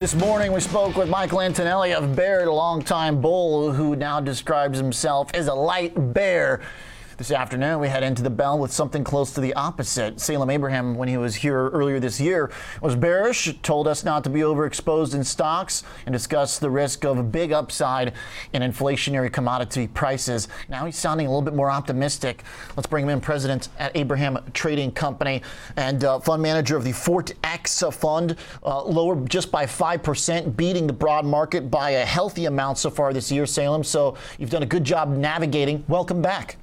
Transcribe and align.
This 0.00 0.14
morning, 0.14 0.52
we 0.52 0.60
spoke 0.60 0.96
with 0.96 1.10
Michael 1.10 1.42
Antonelli 1.42 1.92
of 1.92 2.16
Baird, 2.16 2.48
a 2.48 2.52
longtime 2.52 3.20
bull 3.20 3.70
who 3.70 3.94
now 3.94 4.18
describes 4.18 4.78
himself 4.78 5.30
as 5.34 5.46
a 5.46 5.52
light 5.52 5.92
bear. 6.14 6.62
This 7.20 7.32
afternoon, 7.32 7.80
we 7.80 7.88
head 7.88 8.02
into 8.02 8.22
the 8.22 8.30
bell 8.30 8.58
with 8.58 8.72
something 8.72 9.04
close 9.04 9.34
to 9.34 9.42
the 9.42 9.52
opposite. 9.52 10.18
Salem 10.18 10.48
Abraham, 10.48 10.94
when 10.94 11.06
he 11.06 11.18
was 11.18 11.34
here 11.34 11.68
earlier 11.68 12.00
this 12.00 12.18
year, 12.18 12.50
was 12.80 12.96
bearish, 12.96 13.54
told 13.60 13.86
us 13.86 14.04
not 14.04 14.24
to 14.24 14.30
be 14.30 14.40
overexposed 14.40 15.14
in 15.14 15.22
stocks, 15.22 15.82
and 16.06 16.14
discussed 16.14 16.62
the 16.62 16.70
risk 16.70 17.04
of 17.04 17.18
a 17.18 17.22
big 17.22 17.52
upside 17.52 18.14
in 18.54 18.62
inflationary 18.62 19.30
commodity 19.30 19.86
prices. 19.86 20.48
Now 20.70 20.86
he's 20.86 20.96
sounding 20.96 21.26
a 21.26 21.28
little 21.28 21.42
bit 21.42 21.52
more 21.52 21.70
optimistic. 21.70 22.42
Let's 22.74 22.86
bring 22.86 23.04
him 23.04 23.10
in, 23.10 23.20
president 23.20 23.68
at 23.78 23.94
Abraham 23.94 24.38
Trading 24.54 24.90
Company 24.90 25.42
and 25.76 26.02
uh, 26.02 26.20
fund 26.20 26.40
manager 26.40 26.74
of 26.74 26.84
the 26.84 26.92
Fort 26.92 27.34
X 27.44 27.84
fund, 27.92 28.36
uh, 28.64 28.82
lower 28.84 29.14
just 29.26 29.52
by 29.52 29.66
5%, 29.66 30.56
beating 30.56 30.86
the 30.86 30.94
broad 30.94 31.26
market 31.26 31.70
by 31.70 31.90
a 31.90 32.04
healthy 32.06 32.46
amount 32.46 32.78
so 32.78 32.88
far 32.88 33.12
this 33.12 33.30
year, 33.30 33.44
Salem. 33.44 33.84
So 33.84 34.16
you've 34.38 34.48
done 34.48 34.62
a 34.62 34.66
good 34.66 34.84
job 34.84 35.10
navigating. 35.10 35.84
Welcome 35.86 36.22
back. 36.22 36.56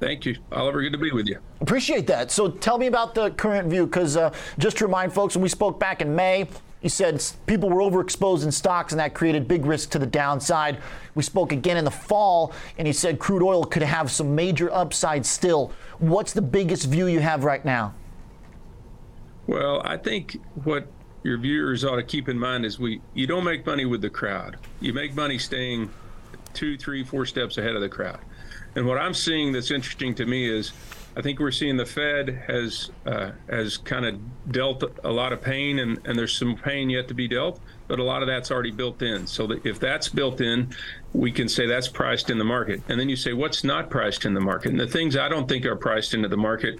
Thank 0.00 0.26
you, 0.26 0.36
Oliver. 0.52 0.80
Good 0.82 0.92
to 0.92 0.98
be 0.98 1.10
with 1.10 1.26
you. 1.26 1.38
Appreciate 1.60 2.06
that. 2.06 2.30
So 2.30 2.48
tell 2.48 2.78
me 2.78 2.86
about 2.86 3.14
the 3.14 3.30
current 3.30 3.68
view, 3.68 3.86
because 3.86 4.16
uh, 4.16 4.32
just 4.58 4.78
to 4.78 4.86
remind 4.86 5.12
folks, 5.12 5.34
when 5.34 5.42
we 5.42 5.48
spoke 5.48 5.80
back 5.80 6.00
in 6.00 6.14
May, 6.14 6.46
you 6.82 6.88
said 6.88 7.20
people 7.46 7.68
were 7.68 7.80
overexposed 7.80 8.44
in 8.44 8.52
stocks 8.52 8.92
and 8.92 9.00
that 9.00 9.12
created 9.12 9.48
big 9.48 9.66
risk 9.66 9.90
to 9.90 9.98
the 9.98 10.06
downside. 10.06 10.78
We 11.16 11.24
spoke 11.24 11.50
again 11.50 11.76
in 11.76 11.84
the 11.84 11.90
fall 11.90 12.52
and 12.78 12.86
you 12.86 12.92
said 12.92 13.18
crude 13.18 13.42
oil 13.42 13.64
could 13.64 13.82
have 13.82 14.10
some 14.12 14.34
major 14.36 14.72
upside 14.72 15.26
still. 15.26 15.72
What's 15.98 16.32
the 16.32 16.42
biggest 16.42 16.86
view 16.86 17.06
you 17.06 17.18
have 17.18 17.42
right 17.42 17.64
now? 17.64 17.94
Well, 19.48 19.82
I 19.84 19.96
think 19.96 20.40
what 20.62 20.86
your 21.24 21.38
viewers 21.38 21.84
ought 21.84 21.96
to 21.96 22.04
keep 22.04 22.28
in 22.28 22.38
mind 22.38 22.64
is 22.64 22.78
we 22.78 23.00
you 23.14 23.26
don't 23.26 23.44
make 23.44 23.66
money 23.66 23.84
with 23.84 24.00
the 24.00 24.10
crowd. 24.10 24.58
You 24.80 24.92
make 24.92 25.16
money 25.16 25.38
staying 25.38 25.90
two, 26.58 26.76
three, 26.76 27.04
four 27.04 27.24
steps 27.24 27.56
ahead 27.56 27.76
of 27.76 27.80
the 27.80 27.88
crowd. 27.88 28.18
And 28.74 28.84
what 28.84 28.98
I'm 28.98 29.14
seeing 29.14 29.52
that's 29.52 29.70
interesting 29.70 30.12
to 30.16 30.26
me 30.26 30.50
is 30.50 30.72
I 31.16 31.22
think 31.22 31.38
we're 31.38 31.52
seeing 31.52 31.76
the 31.76 31.86
Fed 31.86 32.42
has 32.48 32.90
uh, 33.06 33.30
has 33.48 33.76
kind 33.76 34.04
of 34.04 34.52
dealt 34.52 34.82
a 35.04 35.10
lot 35.10 35.32
of 35.32 35.40
pain, 35.40 35.78
and, 35.78 36.00
and 36.04 36.18
there's 36.18 36.36
some 36.36 36.56
pain 36.56 36.90
yet 36.90 37.06
to 37.08 37.14
be 37.14 37.28
dealt, 37.28 37.60
but 37.86 38.00
a 38.00 38.02
lot 38.02 38.22
of 38.22 38.28
that's 38.28 38.50
already 38.50 38.72
built 38.72 39.02
in. 39.02 39.26
So 39.26 39.46
that 39.46 39.64
if 39.64 39.78
that's 39.78 40.08
built 40.08 40.40
in, 40.40 40.74
we 41.12 41.30
can 41.30 41.48
say 41.48 41.66
that's 41.66 41.88
priced 41.88 42.28
in 42.28 42.38
the 42.38 42.44
market. 42.44 42.82
And 42.88 42.98
then 42.98 43.08
you 43.08 43.16
say 43.16 43.32
what's 43.32 43.62
not 43.62 43.88
priced 43.88 44.26
in 44.26 44.34
the 44.34 44.40
market, 44.40 44.72
and 44.72 44.80
the 44.80 44.86
things 44.88 45.16
I 45.16 45.28
don't 45.28 45.48
think 45.48 45.64
are 45.64 45.76
priced 45.76 46.12
into 46.12 46.28
the 46.28 46.36
market 46.36 46.78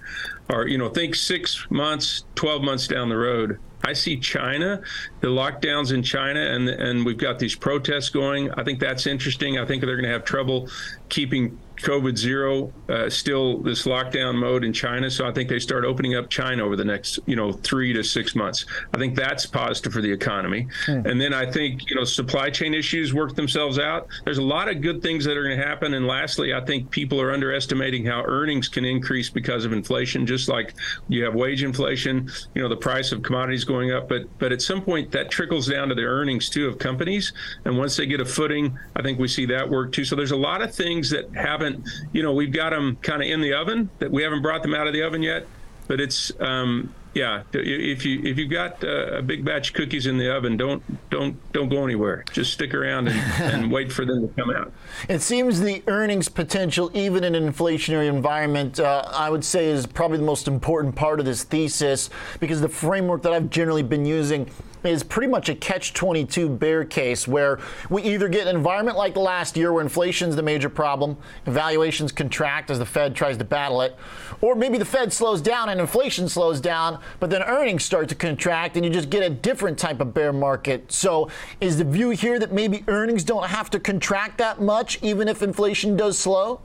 are 0.49 0.67
you 0.67 0.77
know 0.77 0.89
think 0.89 1.15
six 1.15 1.65
months, 1.69 2.25
twelve 2.35 2.63
months 2.63 2.87
down 2.87 3.07
the 3.07 3.17
road. 3.17 3.59
I 3.83 3.93
see 3.93 4.17
China, 4.17 4.81
the 5.21 5.27
lockdowns 5.27 5.93
in 5.93 6.03
China, 6.03 6.39
and 6.39 6.69
and 6.69 7.05
we've 7.05 7.17
got 7.17 7.39
these 7.39 7.55
protests 7.55 8.09
going. 8.09 8.51
I 8.51 8.63
think 8.63 8.79
that's 8.79 9.07
interesting. 9.07 9.59
I 9.59 9.65
think 9.65 9.83
they're 9.83 9.95
going 9.95 10.07
to 10.07 10.13
have 10.13 10.23
trouble 10.23 10.69
keeping 11.09 11.57
COVID 11.81 12.17
zero, 12.17 12.73
uh, 12.89 13.09
still 13.09 13.59
this 13.59 13.85
lockdown 13.85 14.35
mode 14.35 14.63
in 14.63 14.73
China. 14.73 15.09
So 15.09 15.25
I 15.27 15.31
think 15.31 15.49
they 15.49 15.59
start 15.59 15.85
opening 15.85 16.15
up 16.15 16.29
China 16.29 16.65
over 16.65 16.75
the 16.75 16.83
next, 16.83 17.19
you 17.25 17.35
know, 17.35 17.51
three 17.51 17.93
to 17.93 18.03
six 18.03 18.35
months. 18.35 18.65
I 18.93 18.97
think 18.97 19.15
that's 19.15 19.45
positive 19.45 19.93
for 19.93 20.01
the 20.01 20.11
economy. 20.11 20.67
Hmm. 20.85 21.05
And 21.05 21.21
then 21.21 21.33
I 21.33 21.49
think, 21.49 21.89
you 21.89 21.95
know, 21.95 22.03
supply 22.03 22.49
chain 22.49 22.73
issues 22.73 23.13
work 23.13 23.35
themselves 23.35 23.79
out. 23.79 24.07
There's 24.25 24.39
a 24.39 24.43
lot 24.43 24.67
of 24.67 24.81
good 24.81 25.01
things 25.01 25.23
that 25.25 25.37
are 25.37 25.43
going 25.43 25.57
to 25.57 25.65
happen. 25.65 25.93
And 25.93 26.05
lastly, 26.05 26.53
I 26.53 26.61
think 26.65 26.89
people 26.91 27.21
are 27.21 27.31
underestimating 27.31 28.05
how 28.05 28.23
earnings 28.25 28.67
can 28.67 28.83
increase 28.83 29.29
because 29.29 29.65
of 29.65 29.71
inflation. 29.71 30.25
Just 30.25 30.49
like 30.49 30.73
you 31.07 31.23
have 31.23 31.33
wage 31.33 31.63
inflation, 31.63 32.29
you 32.55 32.61
know, 32.61 32.67
the 32.67 32.77
price 32.77 33.11
of 33.11 33.21
commodities 33.23 33.63
going 33.63 33.91
up, 33.91 34.09
but 34.09 34.23
but 34.37 34.51
at 34.51 34.61
some 34.61 34.81
point 34.81 35.08
that 35.11 35.31
trickles 35.31 35.67
down 35.67 35.89
to 35.89 35.95
the 35.95 36.03
earnings 36.03 36.49
too 36.49 36.67
of 36.67 36.77
companies. 36.77 37.33
And 37.65 37.77
once 37.77 37.97
they 37.97 38.05
get 38.05 38.21
a 38.21 38.25
footing, 38.25 38.77
I 38.95 39.01
think 39.01 39.19
we 39.19 39.27
see 39.27 39.45
that 39.47 39.69
work 39.69 39.91
too. 39.91 40.05
So 40.05 40.15
there's 40.15 40.31
a 40.31 40.37
lot 40.37 40.61
of 40.61 40.73
things 40.73 41.09
that 41.09 41.31
haven't 41.33 41.87
you 42.11 42.23
know, 42.23 42.33
we've 42.33 42.51
got 42.51 42.71
them 42.71 42.97
kind 43.01 43.21
of 43.21 43.27
in 43.27 43.41
the 43.41 43.53
oven 43.53 43.89
that 43.99 44.11
we 44.11 44.23
haven't 44.23 44.41
brought 44.41 44.61
them 44.61 44.73
out 44.73 44.87
of 44.87 44.93
the 44.93 45.01
oven 45.01 45.23
yet. 45.23 45.45
But 45.87 45.99
it's, 45.99 46.31
um, 46.39 46.93
yeah, 47.19 47.43
if 47.51 48.05
you 48.05 48.21
if 48.23 48.37
you've 48.37 48.49
got 48.49 48.81
uh, 48.81 49.17
a 49.17 49.21
big 49.21 49.43
batch 49.43 49.69
of 49.69 49.75
cookies 49.75 50.07
in 50.07 50.17
the 50.17 50.33
oven, 50.33 50.55
don't 50.55 50.81
don't 51.09 51.35
don't 51.51 51.67
go 51.67 51.83
anywhere. 51.83 52.23
Just 52.31 52.53
stick 52.53 52.73
around 52.73 53.09
and, 53.09 53.19
and 53.53 53.71
wait 53.71 53.91
for 53.91 54.05
them 54.05 54.25
to 54.25 54.33
come 54.35 54.49
out. 54.49 54.71
It 55.09 55.19
seems 55.19 55.59
the 55.59 55.83
earnings 55.87 56.29
potential, 56.29 56.89
even 56.93 57.25
in 57.25 57.35
an 57.35 57.51
inflationary 57.51 58.07
environment, 58.07 58.79
uh, 58.79 59.03
I 59.11 59.29
would 59.29 59.43
say 59.43 59.65
is 59.67 59.85
probably 59.85 60.17
the 60.17 60.23
most 60.23 60.47
important 60.47 60.95
part 60.95 61.19
of 61.19 61.25
this 61.25 61.43
thesis 61.43 62.09
because 62.39 62.61
the 62.61 62.69
framework 62.69 63.21
that 63.23 63.33
I've 63.33 63.49
generally 63.49 63.83
been 63.83 64.05
using 64.05 64.49
is 64.83 65.03
pretty 65.03 65.27
much 65.27 65.49
a 65.49 65.55
catch 65.55 65.93
22 65.93 66.49
bear 66.49 66.85
case 66.85 67.27
where 67.27 67.59
we 67.89 68.01
either 68.03 68.29
get 68.29 68.47
an 68.47 68.55
environment 68.55 68.97
like 68.97 69.15
last 69.17 69.57
year 69.57 69.73
where 69.73 69.81
inflation 69.81 70.29
is 70.29 70.35
the 70.35 70.43
major 70.43 70.69
problem, 70.69 71.17
valuations 71.45 72.11
contract 72.11 72.69
as 72.71 72.79
the 72.79 72.85
Fed 72.85 73.15
tries 73.15 73.37
to 73.37 73.43
battle 73.43 73.81
it, 73.81 73.97
or 74.41 74.55
maybe 74.55 74.77
the 74.77 74.85
Fed 74.85 75.11
slows 75.11 75.41
down 75.41 75.69
and 75.69 75.81
inflation 75.81 76.29
slows 76.29 76.61
down, 76.61 76.99
but 77.19 77.29
then 77.29 77.43
earnings 77.43 77.83
start 77.83 78.09
to 78.09 78.15
contract 78.15 78.75
and 78.75 78.85
you 78.85 78.91
just 78.91 79.09
get 79.09 79.23
a 79.23 79.29
different 79.29 79.77
type 79.77 79.99
of 80.01 80.13
bear 80.13 80.33
market. 80.33 80.91
So 80.91 81.29
is 81.61 81.77
the 81.77 81.83
view 81.83 82.11
here 82.11 82.39
that 82.39 82.51
maybe 82.51 82.83
earnings 82.87 83.23
don't 83.23 83.47
have 83.47 83.69
to 83.71 83.79
contract 83.79 84.37
that 84.39 84.61
much 84.61 84.99
even 85.01 85.27
if 85.27 85.41
inflation 85.41 85.95
does 85.97 86.17
slow? 86.17 86.61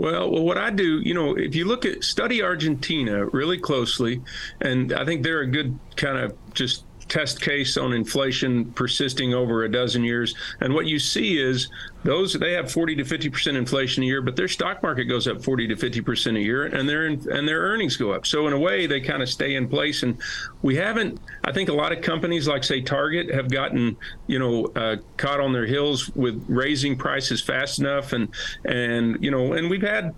Well, 0.00 0.30
well, 0.30 0.44
what 0.44 0.56
I 0.56 0.70
do, 0.70 1.00
you 1.00 1.12
know, 1.12 1.36
if 1.36 1.54
you 1.54 1.66
look 1.66 1.84
at 1.84 2.04
study 2.04 2.42
Argentina 2.42 3.26
really 3.26 3.58
closely, 3.58 4.22
and 4.62 4.94
I 4.94 5.04
think 5.04 5.22
they're 5.22 5.42
a 5.42 5.46
good 5.46 5.78
kind 5.96 6.16
of 6.16 6.34
just 6.54 6.84
test 7.10 7.40
case 7.42 7.76
on 7.76 7.92
inflation 7.92 8.72
persisting 8.72 9.34
over 9.34 9.64
a 9.64 9.70
dozen 9.70 10.02
years. 10.02 10.34
And 10.60 10.72
what 10.72 10.86
you 10.86 10.98
see 10.98 11.38
is 11.38 11.68
those 12.04 12.32
they 12.32 12.52
have 12.52 12.72
40 12.72 12.96
to 12.96 13.04
50 13.04 13.28
percent 13.28 13.56
inflation 13.58 14.02
a 14.04 14.06
year, 14.06 14.22
but 14.22 14.36
their 14.36 14.48
stock 14.48 14.82
market 14.82 15.04
goes 15.04 15.26
up 15.28 15.44
40 15.44 15.68
to 15.68 15.76
50 15.76 16.00
percent 16.00 16.36
a 16.38 16.40
year, 16.40 16.66
and 16.66 16.88
their 16.88 17.06
and 17.06 17.46
their 17.46 17.60
earnings 17.60 17.96
go 17.96 18.12
up. 18.12 18.26
So 18.26 18.46
in 18.46 18.54
a 18.54 18.58
way, 18.58 18.86
they 18.86 19.00
kind 19.00 19.22
of 19.22 19.28
stay 19.28 19.56
in 19.56 19.68
place. 19.68 20.02
And 20.02 20.18
we 20.62 20.76
haven't. 20.76 21.20
I 21.44 21.52
think 21.52 21.68
a 21.68 21.74
lot 21.74 21.92
of 21.92 22.00
companies, 22.00 22.48
like 22.48 22.64
say 22.64 22.80
Target, 22.80 23.34
have 23.34 23.50
gotten 23.50 23.96
you 24.26 24.38
know 24.38 24.66
uh, 24.76 24.96
caught 25.18 25.40
on 25.40 25.52
their 25.52 25.66
heels 25.66 26.08
with 26.10 26.42
raising 26.48 26.96
prices 26.96 27.42
fast 27.42 27.80
enough, 27.80 28.12
and 28.12 28.28
and 28.64 29.22
you 29.22 29.30
know, 29.30 29.52
and 29.52 29.68
we've 29.68 29.82
had 29.82 30.14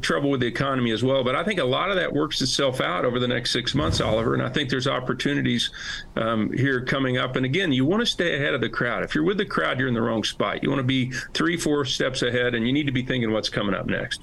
trouble 0.00 0.30
with 0.30 0.40
the 0.40 0.46
economy 0.46 0.90
as 0.90 1.02
well. 1.02 1.24
But 1.24 1.34
I 1.34 1.44
think 1.44 1.60
a 1.60 1.64
lot 1.64 1.90
of 1.90 1.96
that 1.96 2.12
works 2.12 2.40
itself 2.40 2.80
out 2.80 3.04
over 3.04 3.18
the 3.18 3.28
next 3.28 3.52
six 3.52 3.74
months, 3.74 4.00
Oliver. 4.00 4.34
And 4.34 4.42
I 4.42 4.48
think 4.48 4.70
there's 4.70 4.86
opportunities 4.86 5.70
um, 6.16 6.52
here 6.52 6.84
coming 6.84 7.18
up. 7.18 7.36
And 7.36 7.44
again, 7.44 7.72
you 7.72 7.84
want 7.84 8.00
to 8.00 8.06
stay 8.06 8.36
ahead 8.36 8.54
of 8.54 8.60
the 8.60 8.68
crowd. 8.68 9.04
If 9.04 9.14
you're 9.14 9.24
with 9.24 9.38
the 9.38 9.46
crowd, 9.46 9.78
you're 9.78 9.88
in 9.88 9.94
the 9.94 10.02
wrong 10.02 10.24
spot. 10.24 10.62
You 10.62 10.70
want 10.70 10.80
to 10.80 10.84
be 10.84 11.12
three, 11.34 11.56
four 11.56 11.84
steps 11.84 12.22
ahead, 12.22 12.54
and 12.54 12.66
you 12.66 12.72
need 12.72 12.86
to 12.86 12.92
be 12.92 13.02
thinking 13.02 13.32
what's 13.32 13.48
coming 13.48 13.74
up 13.74 13.86
next. 13.86 14.22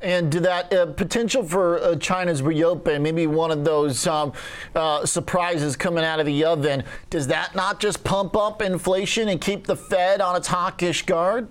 And 0.00 0.32
do 0.32 0.40
that 0.40 0.72
uh, 0.74 0.86
potential 0.86 1.44
for 1.44 1.78
uh, 1.78 1.94
China's 1.96 2.42
reopen, 2.42 3.04
maybe 3.04 3.28
one 3.28 3.52
of 3.52 3.64
those 3.64 4.04
um, 4.08 4.32
uh, 4.74 5.06
surprises 5.06 5.76
coming 5.76 6.02
out 6.02 6.18
of 6.18 6.26
the 6.26 6.44
oven, 6.44 6.82
does 7.08 7.28
that 7.28 7.54
not 7.54 7.78
just 7.78 8.02
pump 8.02 8.36
up 8.36 8.62
inflation 8.62 9.28
and 9.28 9.40
keep 9.40 9.68
the 9.68 9.76
Fed 9.76 10.20
on 10.20 10.34
its 10.34 10.48
hawkish 10.48 11.06
guard? 11.06 11.46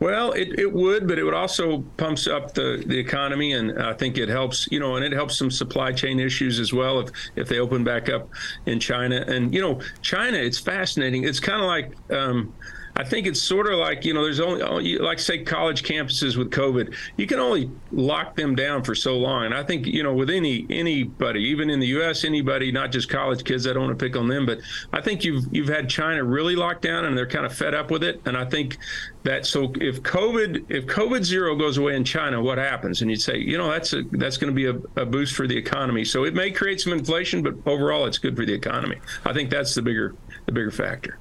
Well, 0.00 0.32
it, 0.32 0.58
it 0.58 0.72
would, 0.72 1.06
but 1.06 1.18
it 1.18 1.24
would 1.24 1.34
also 1.34 1.82
pumps 1.98 2.26
up 2.26 2.54
the, 2.54 2.82
the 2.86 2.98
economy, 2.98 3.52
and 3.52 3.80
I 3.80 3.92
think 3.92 4.16
it 4.16 4.30
helps, 4.30 4.66
you 4.72 4.80
know, 4.80 4.96
and 4.96 5.04
it 5.04 5.12
helps 5.12 5.36
some 5.36 5.50
supply 5.50 5.92
chain 5.92 6.18
issues 6.18 6.58
as 6.58 6.72
well 6.72 7.00
if 7.00 7.10
if 7.36 7.48
they 7.48 7.58
open 7.58 7.84
back 7.84 8.08
up 8.08 8.30
in 8.64 8.80
China. 8.80 9.22
And 9.28 9.54
you 9.54 9.60
know, 9.60 9.80
China, 10.00 10.38
it's 10.38 10.58
fascinating. 10.58 11.24
It's 11.24 11.40
kind 11.40 11.60
of 11.60 11.66
like. 11.66 11.92
Um, 12.10 12.54
I 12.96 13.04
think 13.04 13.26
it's 13.26 13.40
sort 13.40 13.66
of 13.66 13.78
like 13.78 14.04
you 14.04 14.14
know, 14.14 14.24
there's 14.24 14.40
only 14.40 14.62
oh, 14.62 15.02
like 15.02 15.18
say 15.18 15.42
college 15.42 15.82
campuses 15.82 16.36
with 16.36 16.50
COVID, 16.50 16.94
you 17.16 17.26
can 17.26 17.38
only 17.38 17.70
lock 17.92 18.36
them 18.36 18.54
down 18.54 18.82
for 18.82 18.94
so 18.94 19.16
long. 19.18 19.46
And 19.46 19.54
I 19.54 19.62
think 19.62 19.86
you 19.86 20.02
know, 20.02 20.14
with 20.14 20.30
any 20.30 20.66
anybody, 20.70 21.40
even 21.44 21.70
in 21.70 21.80
the 21.80 21.86
U.S., 21.88 22.24
anybody, 22.24 22.72
not 22.72 22.92
just 22.92 23.08
college 23.08 23.44
kids, 23.44 23.66
I 23.66 23.72
don't 23.72 23.86
want 23.86 23.98
to 23.98 24.04
pick 24.04 24.16
on 24.16 24.28
them, 24.28 24.46
but 24.46 24.60
I 24.92 25.00
think 25.00 25.24
you've 25.24 25.44
you've 25.52 25.68
had 25.68 25.88
China 25.88 26.24
really 26.24 26.56
locked 26.56 26.82
down 26.82 27.04
and 27.04 27.16
they're 27.16 27.26
kind 27.26 27.46
of 27.46 27.54
fed 27.54 27.74
up 27.74 27.90
with 27.90 28.02
it. 28.02 28.20
And 28.26 28.36
I 28.36 28.44
think 28.44 28.78
that 29.22 29.46
so 29.46 29.72
if 29.76 30.02
COVID 30.02 30.66
if 30.68 30.86
COVID 30.86 31.22
zero 31.22 31.54
goes 31.56 31.78
away 31.78 31.96
in 31.96 32.04
China, 32.04 32.42
what 32.42 32.58
happens? 32.58 33.02
And 33.02 33.10
you'd 33.10 33.22
say, 33.22 33.38
you 33.38 33.58
know, 33.58 33.70
that's 33.70 33.92
a 33.92 34.02
that's 34.12 34.36
going 34.36 34.52
to 34.52 34.54
be 34.54 34.66
a, 34.66 35.02
a 35.02 35.06
boost 35.06 35.34
for 35.34 35.46
the 35.46 35.56
economy. 35.56 36.04
So 36.04 36.24
it 36.24 36.34
may 36.34 36.50
create 36.50 36.80
some 36.80 36.92
inflation, 36.92 37.42
but 37.42 37.54
overall, 37.66 38.06
it's 38.06 38.18
good 38.18 38.36
for 38.36 38.44
the 38.44 38.54
economy. 38.54 38.98
I 39.24 39.32
think 39.32 39.50
that's 39.50 39.74
the 39.74 39.82
bigger 39.82 40.14
the 40.46 40.52
bigger 40.52 40.70
factor. 40.70 41.18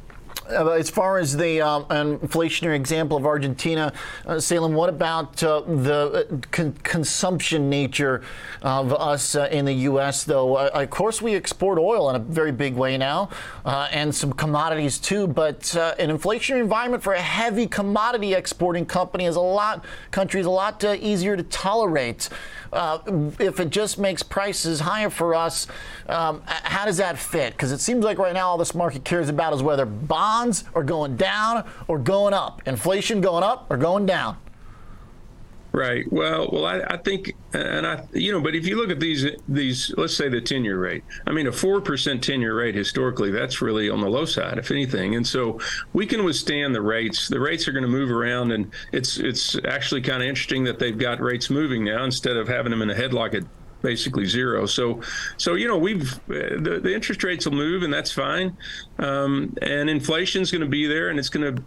Uh, 0.50 0.69
as 0.69 0.90
far 0.90 1.19
as 1.19 1.38
the 1.38 1.62
um, 1.62 1.86
inflationary 1.86 2.75
example 2.75 3.16
of 3.16 3.25
Argentina, 3.25 3.94
uh, 4.25 4.40
Salem, 4.40 4.74
what 4.74 4.90
about 4.90 5.44
uh, 5.44 5.62
the 5.62 6.28
uh, 6.31 6.38
con- 6.50 6.74
consumption 6.84 7.69
nature 7.69 8.24
of 8.63 8.92
us 8.94 9.36
uh, 9.36 9.48
in 9.51 9.66
the 9.66 9.74
U.S., 9.74 10.24
though? 10.24 10.56
Uh, 10.56 10.72
of 10.74 10.90
course, 10.90 11.22
we 11.22 11.36
export 11.36 11.78
oil 11.78 12.10
in 12.10 12.16
a 12.16 12.19
very 12.19 12.51
big 12.51 12.75
way 12.75 12.98
now 12.98 13.30
and 13.66 14.13
some 14.13 14.34
commodities 14.34 14.98
too, 14.98 15.28
but 15.28 15.75
an 15.75 16.10
inflationary 16.10 16.62
environment 16.62 17.04
for 17.04 17.13
a 17.13 17.22
heavy 17.22 17.68
commodity 17.68 18.34
exporting 18.34 18.86
company 18.86 19.25
is 19.25 19.36
a 19.36 19.42
lot, 19.42 19.86
country 20.10 20.40
is 20.40 20.46
a 20.48 20.50
lot 20.50 20.84
easier 20.84 21.38
to 21.38 21.44
tolerate. 21.44 22.30
Uh, 22.74 23.00
if 23.39 23.60
it 23.60 23.69
just 23.69 24.00
makes 24.00 24.24
prices 24.24 24.80
higher 24.80 25.10
for 25.10 25.36
us, 25.36 25.68
um, 26.07 26.42
how 26.45 26.86
does 26.86 26.98
that 26.98 27.18
fit? 27.18 27.54
Because 27.54 27.71
it 27.71 27.80
seems 27.80 28.04
like 28.04 28.18
right 28.18 28.33
now 28.33 28.48
all 28.48 28.57
this 28.57 28.75
market 28.75 29.04
cares 29.04 29.30
about 29.30 29.54
is 29.54 29.63
whether 29.63 29.86
bonds 29.86 30.63
are 30.75 30.83
going 30.83 31.16
down 31.16 31.68
or 31.88 31.98
going 31.98 32.33
up, 32.33 32.62
inflation 32.66 33.21
going 33.21 33.44
up 33.44 33.68
or 33.69 33.77
going 33.77 34.06
down. 34.06 34.38
Right. 35.71 36.12
Well, 36.12 36.50
well, 36.51 36.66
I, 36.66 36.80
I, 36.80 36.98
think, 36.98 37.36
and 37.54 37.86
I, 37.86 38.04
you 38.13 38.31
know, 38.31 38.42
but 38.42 38.56
if 38.56 38.66
you 38.66 38.75
look 38.75 38.89
at 38.89 39.00
these, 39.00 39.27
these, 39.48 39.94
let's 39.98 40.18
say 40.18 40.27
the 40.27 40.42
ten-year 40.42 40.80
rate. 40.80 41.04
I 41.27 41.31
mean, 41.31 41.45
a 41.45 41.51
four 41.51 41.80
percent 41.80 42.24
ten-year 42.24 42.57
rate 42.57 42.74
historically, 42.74 43.30
that's 43.30 43.62
really 43.62 43.88
on 43.88 44.01
the 44.01 44.10
low 44.10 44.25
side, 44.25 44.57
if 44.57 44.71
anything. 44.71 45.16
And 45.16 45.25
so 45.25 45.60
we 45.94 46.07
can 46.07 46.24
withstand 46.24 46.74
the 46.74 46.81
rates. 46.81 47.27
The 47.27 47.39
rates 47.39 47.68
are 47.68 47.71
going 47.71 47.83
to 47.83 47.89
move 47.89 48.10
around, 48.10 48.51
and 48.51 48.71
it's 48.92 49.18
it's 49.18 49.57
actually 49.66 50.01
kind 50.01 50.24
of 50.24 50.27
interesting 50.27 50.63
that 50.63 50.80
they've 50.80 50.98
got 50.98 51.21
rates 51.21 51.51
moving 51.51 51.86
now 51.86 52.04
instead 52.04 52.36
of 52.36 52.48
having 52.48 52.72
them 52.72 52.81
in 52.81 52.89
a 52.89 52.95
headlock 52.95 53.36
at 53.36 53.44
basically 53.81 54.25
zero. 54.25 54.65
So, 54.65 55.01
so 55.38 55.54
you 55.54 55.68
know, 55.68 55.77
we've 55.77 56.19
the, 56.27 56.80
the 56.81 56.94
interest 56.94 57.24
rates 57.24 57.45
will 57.45 57.54
move, 57.54 57.83
and 57.83 57.94
that's 57.94 58.12
fine. 58.12 58.57
Um, 58.98 59.56
and 59.62 59.89
inflation's 59.89 60.51
going 60.51 60.62
to 60.62 60.68
be 60.68 60.88
there, 60.88 61.10
and 61.10 61.19
it's 61.19 61.30
going 61.30 61.56
to 61.56 61.63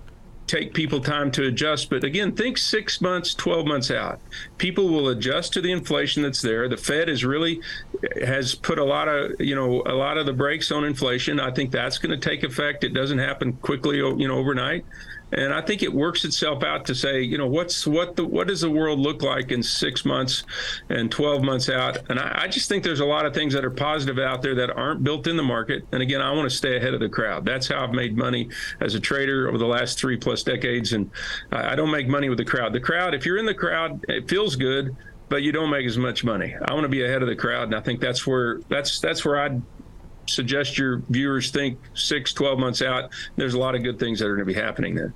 take 0.47 0.75
people 0.75 1.01
time 1.01 1.31
to 1.33 1.47
adjust. 1.47 1.91
But 1.91 2.05
again, 2.05 2.33
think 2.33 2.59
six 2.59 3.01
months, 3.01 3.35
12 3.35 3.67
months 3.67 3.91
out. 3.91 4.21
People 4.59 4.89
will 4.89 5.09
adjust 5.09 5.53
to 5.55 5.61
the 5.61 5.73
inflation 5.73 6.23
that's 6.23 6.43
there. 6.43 6.69
The 6.69 6.77
Fed 6.77 7.09
is 7.09 7.25
really 7.25 7.61
has 8.23 8.55
put 8.55 8.79
a 8.79 8.85
lot 8.85 9.09
of, 9.09 9.41
you 9.41 9.55
know, 9.55 9.83
a 9.87 9.95
lot 9.95 10.19
of 10.19 10.27
the 10.27 10.33
brakes 10.33 10.71
on 10.71 10.85
inflation. 10.85 11.41
I 11.41 11.51
think 11.51 11.71
that's 11.71 11.99
going 11.99 12.19
to 12.19 12.29
take 12.29 12.43
effect. 12.43 12.85
It 12.85 12.95
doesn't 12.95 13.19
happen 13.19 13.55
quickly, 13.55 13.97
you 13.97 14.29
know, 14.29 14.37
overnight. 14.37 14.85
And 15.33 15.53
I 15.53 15.63
think 15.63 15.83
it 15.83 15.93
works 15.93 16.25
itself 16.25 16.63
out 16.63 16.85
to 16.87 16.95
say, 16.95 17.23
you 17.23 17.39
know, 17.39 17.47
what's 17.47 17.87
what 17.87 18.17
the 18.17 18.25
what 18.25 18.49
does 18.49 18.61
the 18.61 18.71
world 18.71 18.99
look 18.99 19.23
like 19.23 19.51
in 19.51 19.63
six 19.63 20.05
months 20.05 20.45
and 20.91 21.11
12 21.11 21.43
months 21.43 21.69
out? 21.69 21.99
And 22.11 22.19
I, 22.19 22.43
I 22.43 22.49
just 22.49 22.69
think 22.69 22.85
there's 22.85 23.01
a 23.01 23.07
lot 23.07 23.25
of 23.25 23.33
things 23.33 23.55
that 23.55 23.65
are 23.65 23.71
positive 23.71 24.19
out 24.19 24.43
there 24.43 24.55
that 24.57 24.71
aren't 24.71 25.03
built 25.03 25.27
in 25.27 25.37
the 25.37 25.43
market. 25.43 25.87
And 25.93 26.03
again, 26.03 26.21
I 26.21 26.31
want 26.33 26.51
to 26.51 26.57
stay 26.57 26.77
ahead 26.77 26.93
of 26.95 27.01
the 27.01 27.09
crowd. 27.09 27.45
That's 27.45 27.69
how 27.69 27.83
I've 27.83 27.95
made 27.95 28.17
money 28.17 28.49
as 28.81 28.95
a 28.95 29.01
trader 29.01 29.49
over 29.49 29.59
the 29.59 29.67
last 29.67 29.99
three 29.99 30.17
plus 30.17 30.43
decades. 30.43 30.93
And 30.93 31.11
I, 31.51 31.73
I 31.73 31.77
don't 31.77 31.91
make 31.91 32.09
money 32.09 32.29
with 32.29 32.39
the 32.39 32.45
crowd. 32.45 32.73
The 32.73 32.81
crowd, 32.81 33.15
if 33.15 33.25
you're 33.25 33.39
in 33.39 33.47
the 33.47 33.55
crowd, 33.55 34.05
it 34.09 34.29
feels 34.29 34.57
good 34.57 34.95
but 35.29 35.43
you 35.43 35.51
don't 35.51 35.71
make 35.71 35.87
as 35.87 35.97
much 35.97 36.25
money. 36.25 36.55
I 36.63 36.75
want 36.75 36.85
to 36.85 36.91
be 36.91 37.07
ahead 37.07 37.23
of 37.23 37.29
the 37.29 37.35
crowd, 37.35 37.63
and 37.63 37.75
I 37.75 37.81
think 37.81 38.01
that's 38.01 38.27
where 38.27 38.61
that's 38.69 39.01
that's 39.01 39.25
where 39.25 39.41
I'd 39.41 39.63
suggest 40.27 40.79
your 40.79 40.99
viewers 41.09 41.51
think 41.51 41.79
six, 41.95 42.33
12 42.33 42.59
months 42.59 42.83
out. 42.83 43.11
There's 43.37 43.55
a 43.55 43.59
lot 43.59 43.75
of 43.75 43.83
good 43.83 43.99
things 43.99 44.19
that 44.19 44.27
are 44.27 44.37
going 44.37 44.47
to 44.47 44.53
be 44.53 44.61
happening 44.61 44.95
there. 44.95 45.15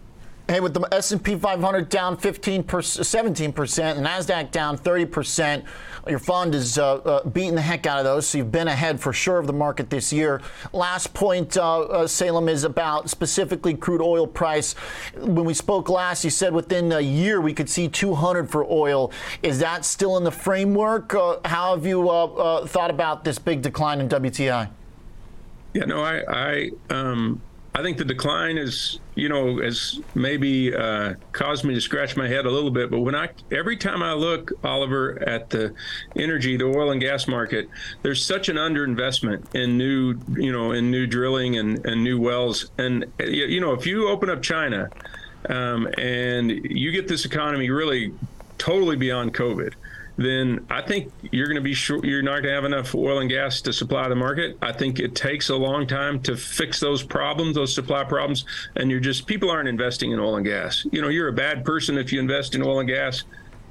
Hey, 0.48 0.60
with 0.60 0.74
the 0.74 0.86
S&P 0.92 1.34
500 1.34 1.88
down 1.88 2.16
15 2.16 2.64
17 2.80 3.52
percent, 3.52 3.98
the 3.98 4.04
Nasdaq 4.04 4.52
down 4.52 4.76
30 4.76 5.06
percent, 5.06 5.64
your 6.06 6.20
fund 6.20 6.54
is 6.54 6.78
uh, 6.78 6.94
uh, 6.98 7.28
beating 7.28 7.56
the 7.56 7.60
heck 7.60 7.84
out 7.84 7.98
of 7.98 8.04
those. 8.04 8.28
So 8.28 8.38
you've 8.38 8.52
been 8.52 8.68
ahead 8.68 9.00
for 9.00 9.12
sure 9.12 9.38
of 9.38 9.48
the 9.48 9.52
market 9.52 9.90
this 9.90 10.12
year. 10.12 10.40
Last 10.72 11.12
point, 11.14 11.56
uh, 11.56 11.80
uh 11.80 12.06
Salem, 12.06 12.48
is 12.48 12.62
about 12.62 13.10
specifically 13.10 13.74
crude 13.74 14.00
oil 14.00 14.24
price. 14.24 14.74
When 15.16 15.44
we 15.44 15.52
spoke 15.52 15.88
last, 15.88 16.22
you 16.22 16.30
said 16.30 16.54
within 16.54 16.92
a 16.92 17.00
year 17.00 17.40
we 17.40 17.52
could 17.52 17.68
see 17.68 17.88
200 17.88 18.48
for 18.48 18.64
oil. 18.70 19.10
Is 19.42 19.58
that 19.58 19.84
still 19.84 20.16
in 20.16 20.22
the 20.22 20.30
framework? 20.30 21.12
Uh, 21.12 21.38
how 21.44 21.74
have 21.74 21.84
you 21.84 22.08
uh, 22.08 22.64
thought 22.66 22.90
about 22.90 23.24
this 23.24 23.40
big 23.40 23.62
decline 23.62 23.98
in 23.98 24.08
WTI? 24.08 24.68
Yeah, 25.74 25.86
no, 25.86 26.02
I, 26.02 26.22
I 26.28 26.70
um, 26.88 27.42
I 27.76 27.82
think 27.82 27.98
the 27.98 28.06
decline 28.06 28.56
is, 28.56 29.00
you 29.16 29.28
know, 29.28 29.60
has 29.60 30.00
maybe 30.14 30.74
uh, 30.74 31.12
caused 31.32 31.62
me 31.62 31.74
to 31.74 31.80
scratch 31.82 32.16
my 32.16 32.26
head 32.26 32.46
a 32.46 32.50
little 32.50 32.70
bit. 32.70 32.90
But 32.90 33.00
when 33.00 33.14
I, 33.14 33.28
every 33.52 33.76
time 33.76 34.02
I 34.02 34.14
look, 34.14 34.50
Oliver, 34.64 35.22
at 35.28 35.50
the 35.50 35.74
energy, 36.16 36.56
the 36.56 36.64
oil 36.64 36.92
and 36.92 37.02
gas 37.02 37.28
market, 37.28 37.68
there's 38.00 38.24
such 38.24 38.48
an 38.48 38.56
underinvestment 38.56 39.54
in 39.54 39.76
new, 39.76 40.18
you 40.38 40.52
know, 40.52 40.72
in 40.72 40.90
new 40.90 41.06
drilling 41.06 41.58
and, 41.58 41.84
and 41.84 42.02
new 42.02 42.18
wells. 42.18 42.70
And, 42.78 43.04
you 43.20 43.60
know, 43.60 43.74
if 43.74 43.84
you 43.84 44.08
open 44.08 44.30
up 44.30 44.40
China 44.40 44.88
um, 45.50 45.86
and 45.98 46.50
you 46.50 46.92
get 46.92 47.08
this 47.08 47.26
economy 47.26 47.68
really 47.68 48.14
totally 48.56 48.96
beyond 48.96 49.34
COVID, 49.34 49.74
then 50.16 50.64
I 50.70 50.80
think 50.80 51.12
you're 51.30 51.46
going 51.46 51.56
to 51.56 51.62
be 51.62 51.74
sure 51.74 52.04
you're 52.04 52.22
not 52.22 52.42
going 52.42 52.44
to 52.44 52.52
have 52.52 52.64
enough 52.64 52.94
oil 52.94 53.18
and 53.18 53.28
gas 53.28 53.60
to 53.62 53.72
supply 53.72 54.08
the 54.08 54.14
market. 54.14 54.56
I 54.62 54.72
think 54.72 54.98
it 54.98 55.14
takes 55.14 55.50
a 55.50 55.56
long 55.56 55.86
time 55.86 56.20
to 56.22 56.36
fix 56.36 56.80
those 56.80 57.02
problems, 57.02 57.54
those 57.54 57.74
supply 57.74 58.02
problems, 58.04 58.46
and 58.76 58.90
you're 58.90 59.00
just 59.00 59.26
people 59.26 59.50
aren't 59.50 59.68
investing 59.68 60.12
in 60.12 60.18
oil 60.18 60.36
and 60.36 60.46
gas. 60.46 60.86
You 60.90 61.02
know, 61.02 61.08
you're 61.08 61.28
a 61.28 61.32
bad 61.32 61.64
person 61.64 61.98
if 61.98 62.12
you 62.12 62.20
invest 62.20 62.54
in 62.54 62.62
oil 62.62 62.80
and 62.80 62.88
gas. 62.88 63.24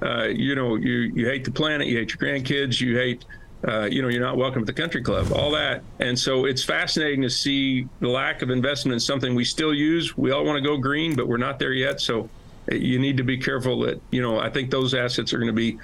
Uh, 0.03 0.25
you 0.25 0.55
know, 0.55 0.75
you 0.75 1.11
you 1.15 1.25
hate 1.25 1.43
the 1.45 1.51
planet, 1.51 1.87
you 1.87 1.97
hate 1.97 2.09
your 2.09 2.19
grandkids, 2.19 2.79
you 2.79 2.95
hate. 2.95 3.25
Uh, 3.67 3.85
you 3.85 3.99
know, 4.03 4.09
you're 4.09 4.21
not 4.21 4.37
welcome 4.37 4.61
at 4.61 4.67
the 4.67 4.73
country 4.73 5.01
club, 5.01 5.31
all 5.33 5.49
that. 5.49 5.81
And 5.99 6.19
so 6.19 6.45
it's 6.45 6.63
fascinating 6.63 7.23
to 7.23 7.31
see 7.31 7.87
the 7.99 8.07
lack 8.07 8.43
of 8.43 8.51
investment 8.51 8.93
in 8.93 8.99
something 8.99 9.33
we 9.33 9.43
still 9.43 9.73
use. 9.73 10.15
We 10.15 10.29
all 10.29 10.45
want 10.45 10.57
to 10.57 10.61
go 10.61 10.77
green, 10.77 11.15
but 11.15 11.27
we're 11.27 11.37
not 11.37 11.57
there 11.57 11.73
yet. 11.73 11.99
So 11.99 12.29
you 12.71 12.99
need 12.99 13.17
to 13.17 13.23
be 13.23 13.37
careful 13.37 13.79
that, 13.81 14.01
you 14.11 14.21
know, 14.21 14.39
I 14.39 14.49
think 14.49 14.71
those 14.71 14.93
assets 14.93 15.33
are 15.33 15.37
going 15.37 15.47
to 15.47 15.53
be 15.53 15.77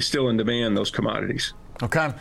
still 0.00 0.28
in 0.28 0.36
demand, 0.36 0.76
those 0.76 0.90
commodities. 0.90 1.52
Okay. 1.82 2.12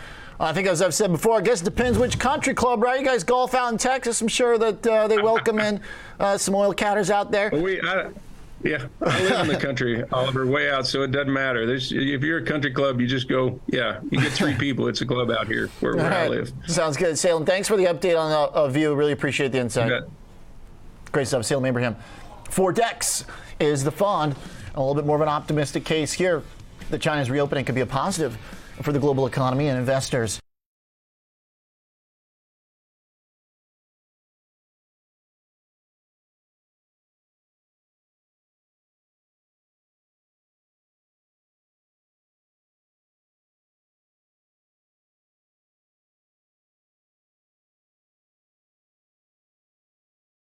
I 0.41 0.53
think, 0.53 0.67
as 0.67 0.81
I've 0.81 0.93
said 0.93 1.11
before, 1.11 1.37
I 1.37 1.41
guess 1.41 1.61
it 1.61 1.65
depends 1.65 1.97
which 1.97 2.17
country 2.17 2.53
club, 2.53 2.81
right? 2.81 2.99
You 2.99 3.05
guys 3.05 3.25
golf 3.25 3.53
out 3.53 3.71
in 3.73 3.77
Texas. 3.77 4.21
I'm 4.21 4.29
sure 4.29 4.57
that 4.57 4.87
uh, 4.87 5.07
they 5.07 5.17
welcome 5.21 5.59
in 5.59 5.81
uh, 6.19 6.37
some 6.37 6.55
oil 6.55 6.73
catters 6.73 7.11
out 7.11 7.29
there. 7.29 7.49
We, 7.51 7.81
I, 7.81 8.09
yeah, 8.63 8.87
I 9.01 9.21
live 9.23 9.41
in 9.41 9.47
the 9.47 9.59
country, 9.59 10.03
Oliver, 10.13 10.45
way 10.45 10.69
out, 10.69 10.87
so 10.87 11.01
it 11.01 11.11
doesn't 11.11 11.31
matter. 11.31 11.65
There's, 11.65 11.91
if 11.91 12.23
you're 12.23 12.39
a 12.39 12.45
country 12.45 12.71
club, 12.71 13.01
you 13.01 13.07
just 13.07 13.27
go, 13.27 13.59
yeah, 13.67 13.99
you 14.11 14.21
get 14.21 14.31
three 14.31 14.53
people. 14.57 14.87
It's 14.87 15.01
a 15.01 15.05
club 15.05 15.29
out 15.29 15.47
here 15.47 15.67
where, 15.81 15.95
where 15.95 16.09
right. 16.09 16.25
I 16.25 16.27
live. 16.29 16.53
Sounds 16.67 16.95
good. 16.95 17.17
Salem, 17.17 17.45
thanks 17.45 17.67
for 17.67 17.75
the 17.75 17.85
update 17.85 18.17
on 18.17 18.31
the 18.31 18.37
uh, 18.37 18.67
view. 18.69 18.95
Really 18.95 19.13
appreciate 19.13 19.51
the 19.51 19.59
insight. 19.59 20.03
Great 21.11 21.27
stuff. 21.27 21.43
Salem 21.45 21.65
Abraham. 21.65 21.97
For 22.49 22.71
Dex 22.71 23.25
is 23.59 23.83
the 23.83 23.91
fund. 23.91 24.35
A 24.75 24.79
little 24.79 24.95
bit 24.95 25.05
more 25.05 25.15
of 25.15 25.21
an 25.21 25.29
optimistic 25.29 25.85
case 25.85 26.11
here 26.11 26.43
that 26.89 26.99
China's 26.99 27.29
reopening 27.29 27.65
could 27.65 27.75
be 27.75 27.81
a 27.81 27.85
positive 27.85 28.37
for 28.81 28.91
the 28.91 28.99
global 28.99 29.27
economy 29.27 29.67
and 29.67 29.77
investors. 29.77 30.39